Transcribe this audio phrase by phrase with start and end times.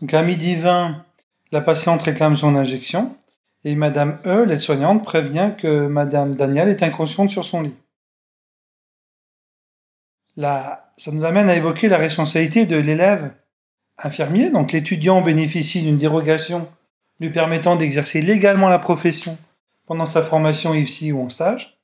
[0.00, 1.04] Donc à midi 20,
[1.52, 3.14] la patiente réclame son injection
[3.64, 7.74] et Madame E, l'aide-soignante, prévient que Madame Daniel est inconsciente sur son lit.
[10.36, 13.32] Là, ça nous amène à évoquer la responsabilité de l'élève
[13.98, 14.50] infirmier.
[14.50, 16.68] Donc l'étudiant bénéficie d'une dérogation
[17.18, 19.36] lui permettant d'exercer légalement la profession
[19.86, 21.78] pendant sa formation ici ou en stage.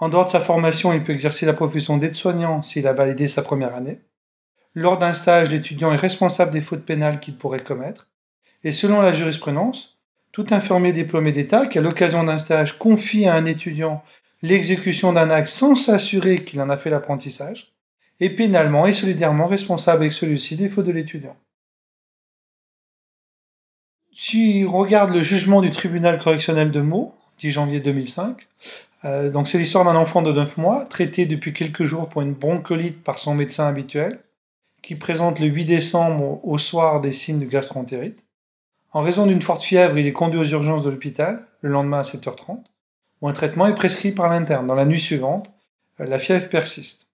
[0.00, 3.42] En dehors de sa formation, il peut exercer la profession d'aide-soignant s'il a validé sa
[3.42, 4.00] première année.
[4.74, 8.06] Lors d'un stage, l'étudiant est responsable des fautes pénales qu'il pourrait commettre.
[8.64, 9.98] Et selon la jurisprudence,
[10.32, 14.02] tout infirmier diplômé d'État qui, à l'occasion d'un stage, confie à un étudiant
[14.42, 17.72] l'exécution d'un acte sans s'assurer qu'il en a fait l'apprentissage,
[18.20, 21.36] est pénalement et solidairement responsable avec celui-ci des fautes de l'étudiant.
[24.12, 28.48] Si on regarde le jugement du tribunal correctionnel de Meaux, 10 janvier 2005,
[29.04, 33.02] euh, c'est l'histoire d'un enfant de 9 mois, traité depuis quelques jours pour une bronchiolite
[33.04, 34.18] par son médecin habituel,
[34.82, 38.24] qui présente le 8 décembre au soir des signes de gastroentérite.
[38.92, 42.02] En raison d'une forte fièvre, il est conduit aux urgences de l'hôpital le lendemain à
[42.02, 42.64] 7h30,
[43.20, 44.66] où un traitement est prescrit par l'interne.
[44.66, 45.50] Dans la nuit suivante,
[46.00, 47.06] euh, la fièvre persiste.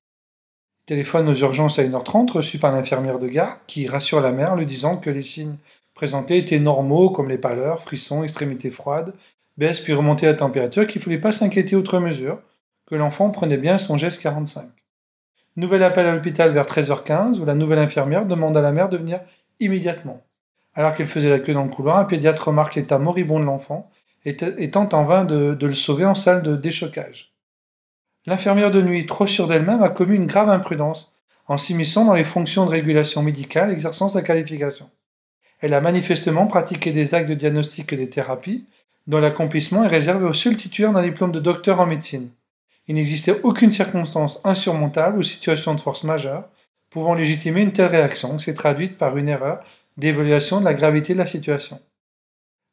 [0.83, 4.55] Il téléphone aux urgences à 1h30, reçu par l'infirmière de garde, qui rassure la mère,
[4.55, 5.56] lui disant que les signes
[5.95, 9.15] présentés étaient normaux, comme les pâleurs, frissons, extrémités froides,
[9.56, 12.39] baisse puis remonter la température, qu'il ne fallait pas s'inquiéter outre mesure,
[12.87, 14.65] que l'enfant prenait bien son geste 45.
[15.56, 18.97] Nouvel appel à l'hôpital vers 13h15, où la nouvelle infirmière demande à la mère de
[18.97, 19.20] venir
[19.60, 20.20] immédiatement.
[20.74, 23.88] Alors qu'elle faisait la queue dans le couloir, un pédiatre remarque l'état moribond de l'enfant
[24.25, 24.36] et,
[24.70, 27.32] tente en vain de, le sauver en salle de déchocage.
[28.27, 31.12] L'infirmière de nuit, trop sûre d'elle-même, a commis une grave imprudence
[31.47, 34.91] en s'immisçant dans les fonctions de régulation médicale exerçant sa qualification.
[35.60, 38.66] Elle a manifestement pratiqué des actes de diagnostic et des thérapies
[39.06, 42.30] dont l'accomplissement est réservé aux seuls titulaires d'un diplôme de docteur en médecine.
[42.87, 46.49] Il n'existait aucune circonstance insurmontable ou situation de force majeure
[46.91, 49.65] pouvant légitimer une telle réaction, qui s'est traduite par une erreur
[49.97, 51.81] d'évaluation de la gravité de la situation.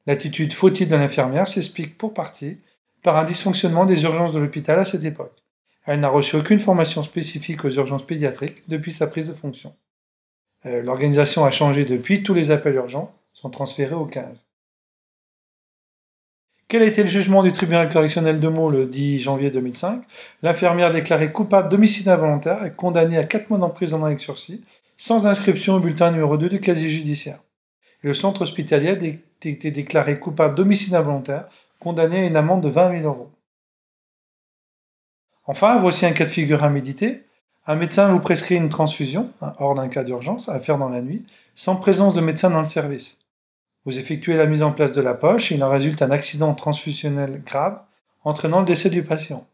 [0.06, 2.60] L'attitude fautive de l'infirmière s'explique pour partie
[3.02, 5.42] par un dysfonctionnement des urgences de l'hôpital à cette époque.
[5.86, 9.74] Elle n'a reçu aucune formation spécifique aux urgences pédiatriques depuis sa prise de fonction.
[10.68, 14.46] Euh, l'organisation a changé depuis, tous les appels urgents sont transférés au 15.
[16.72, 20.04] Quel a été le jugement du tribunal correctionnel de Meaux le 10 janvier 2005
[20.42, 24.64] L'infirmière déclarée coupable d'homicide involontaire est condamnée à 4 mois d'emprisonnement avec sursis,
[24.98, 27.40] sans inscription au bulletin numéro 2 du casier judiciaire.
[28.04, 33.02] Le centre hospitalier a été déclaré coupable d'homicide involontaire, condamné à une amende de 20
[33.02, 33.32] 000 euros.
[35.48, 37.26] Enfin, voici un cas de figure à méditer.
[37.68, 41.02] Un médecin vous prescrit une transfusion, hein, hors d'un cas d'urgence, à faire dans la
[41.02, 43.21] nuit, sans présence de médecin dans le service.
[43.86, 46.54] Vous effectuez la mise en place de la poche et il en résulte un accident
[46.54, 47.82] transfusionnel grave
[48.24, 49.48] entraînant le décès du patient.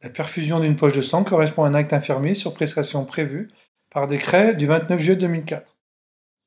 [0.00, 3.50] La perfusion d'une poche de sang correspond à un acte infirmier sur prestation prévue
[3.90, 5.76] par décret du 29 juillet 2004.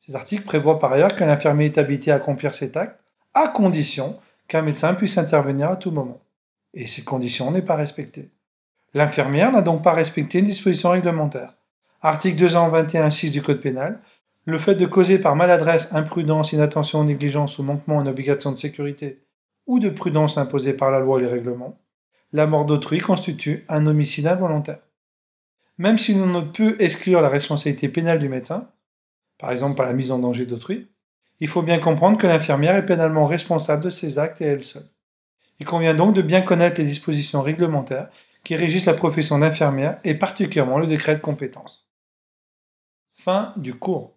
[0.06, 3.00] Ces articles prévoient par ailleurs qu'un infirmier est habilité à accomplir cet acte
[3.34, 4.18] à condition
[4.48, 6.22] qu'un médecin puisse intervenir à tout moment.
[6.74, 8.30] Et cette condition n'est pas respectée.
[8.94, 11.54] L'infirmière n'a donc pas respecté une disposition réglementaire.
[12.02, 14.02] Article 221.6 du Code pénal,
[14.46, 19.22] le fait de causer par maladresse, imprudence, inattention, négligence ou manquement une obligation de sécurité
[19.68, 21.78] ou de prudence imposée par la loi et les règlements,
[22.34, 24.80] la mort d'autrui constitue un homicide involontaire.
[25.78, 28.70] Même si l'on ne peut exclure la responsabilité pénale du médecin,
[29.38, 30.88] par exemple par la mise en danger d'autrui,
[31.40, 34.88] il faut bien comprendre que l'infirmière est pénalement responsable de ses actes et elle seule.
[35.60, 38.10] Il convient donc de bien connaître les dispositions réglementaires
[38.44, 41.88] qui régissent la profession d'infirmière et particulièrement le décret de compétence.
[43.14, 44.16] Fin du cours.